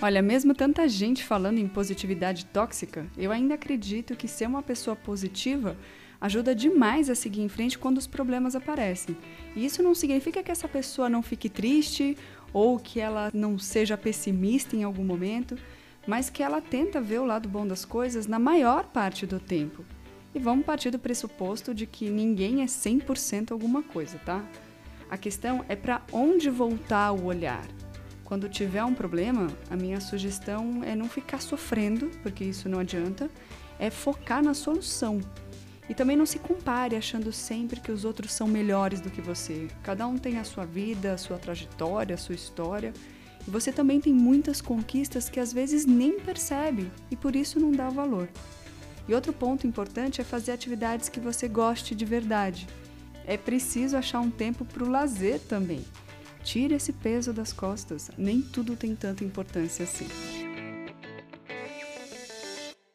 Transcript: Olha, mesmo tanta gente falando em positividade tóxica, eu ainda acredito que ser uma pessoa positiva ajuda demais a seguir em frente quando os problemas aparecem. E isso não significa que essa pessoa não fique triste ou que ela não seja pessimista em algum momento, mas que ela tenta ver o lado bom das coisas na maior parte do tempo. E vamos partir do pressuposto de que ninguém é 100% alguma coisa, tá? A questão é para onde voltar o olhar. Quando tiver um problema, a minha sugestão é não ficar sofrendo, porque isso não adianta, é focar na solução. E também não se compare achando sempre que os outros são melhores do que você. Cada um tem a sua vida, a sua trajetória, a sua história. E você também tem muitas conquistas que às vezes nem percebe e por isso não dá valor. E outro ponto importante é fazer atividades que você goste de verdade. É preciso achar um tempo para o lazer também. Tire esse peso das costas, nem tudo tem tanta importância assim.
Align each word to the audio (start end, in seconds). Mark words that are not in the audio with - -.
Olha, 0.00 0.20
mesmo 0.20 0.54
tanta 0.54 0.86
gente 0.86 1.24
falando 1.24 1.58
em 1.58 1.66
positividade 1.66 2.44
tóxica, 2.46 3.06
eu 3.16 3.32
ainda 3.32 3.54
acredito 3.54 4.14
que 4.14 4.28
ser 4.28 4.46
uma 4.46 4.62
pessoa 4.62 4.94
positiva 4.94 5.74
ajuda 6.20 6.54
demais 6.54 7.08
a 7.08 7.14
seguir 7.14 7.40
em 7.40 7.48
frente 7.48 7.78
quando 7.78 7.96
os 7.96 8.06
problemas 8.06 8.54
aparecem. 8.54 9.16
E 9.54 9.64
isso 9.64 9.82
não 9.82 9.94
significa 9.94 10.42
que 10.42 10.50
essa 10.50 10.68
pessoa 10.68 11.08
não 11.08 11.22
fique 11.22 11.48
triste 11.48 12.16
ou 12.52 12.78
que 12.78 13.00
ela 13.00 13.30
não 13.32 13.58
seja 13.58 13.96
pessimista 13.96 14.76
em 14.76 14.84
algum 14.84 15.04
momento, 15.04 15.56
mas 16.06 16.28
que 16.28 16.42
ela 16.42 16.60
tenta 16.60 17.00
ver 17.00 17.20
o 17.20 17.24
lado 17.24 17.48
bom 17.48 17.66
das 17.66 17.86
coisas 17.86 18.26
na 18.26 18.38
maior 18.38 18.84
parte 18.84 19.26
do 19.26 19.40
tempo. 19.40 19.82
E 20.34 20.38
vamos 20.38 20.66
partir 20.66 20.90
do 20.90 20.98
pressuposto 20.98 21.74
de 21.74 21.86
que 21.86 22.10
ninguém 22.10 22.60
é 22.60 22.66
100% 22.66 23.50
alguma 23.50 23.82
coisa, 23.82 24.18
tá? 24.18 24.44
A 25.08 25.16
questão 25.16 25.64
é 25.70 25.74
para 25.74 26.02
onde 26.12 26.50
voltar 26.50 27.12
o 27.12 27.24
olhar. 27.24 27.66
Quando 28.26 28.48
tiver 28.48 28.84
um 28.84 28.92
problema, 28.92 29.46
a 29.70 29.76
minha 29.76 30.00
sugestão 30.00 30.82
é 30.82 30.96
não 30.96 31.08
ficar 31.08 31.40
sofrendo, 31.40 32.10
porque 32.24 32.42
isso 32.42 32.68
não 32.68 32.80
adianta, 32.80 33.30
é 33.78 33.88
focar 33.88 34.42
na 34.42 34.52
solução. 34.52 35.20
E 35.88 35.94
também 35.94 36.16
não 36.16 36.26
se 36.26 36.40
compare 36.40 36.96
achando 36.96 37.32
sempre 37.32 37.78
que 37.78 37.92
os 37.92 38.04
outros 38.04 38.32
são 38.32 38.48
melhores 38.48 39.00
do 39.00 39.10
que 39.10 39.20
você. 39.20 39.68
Cada 39.80 40.08
um 40.08 40.18
tem 40.18 40.38
a 40.38 40.44
sua 40.44 40.66
vida, 40.66 41.12
a 41.12 41.16
sua 41.16 41.38
trajetória, 41.38 42.16
a 42.16 42.18
sua 42.18 42.34
história. 42.34 42.92
E 43.46 43.48
você 43.48 43.70
também 43.70 44.00
tem 44.00 44.12
muitas 44.12 44.60
conquistas 44.60 45.28
que 45.28 45.38
às 45.38 45.52
vezes 45.52 45.86
nem 45.86 46.18
percebe 46.18 46.90
e 47.08 47.14
por 47.14 47.36
isso 47.36 47.60
não 47.60 47.70
dá 47.70 47.88
valor. 47.88 48.28
E 49.06 49.14
outro 49.14 49.32
ponto 49.32 49.68
importante 49.68 50.20
é 50.20 50.24
fazer 50.24 50.50
atividades 50.50 51.08
que 51.08 51.20
você 51.20 51.46
goste 51.46 51.94
de 51.94 52.04
verdade. 52.04 52.66
É 53.24 53.36
preciso 53.36 53.96
achar 53.96 54.18
um 54.18 54.32
tempo 54.32 54.64
para 54.64 54.82
o 54.82 54.88
lazer 54.88 55.38
também. 55.38 55.84
Tire 56.46 56.76
esse 56.76 56.92
peso 56.92 57.32
das 57.32 57.52
costas, 57.52 58.08
nem 58.16 58.40
tudo 58.40 58.76
tem 58.76 58.94
tanta 58.94 59.24
importância 59.24 59.82
assim. 59.82 60.06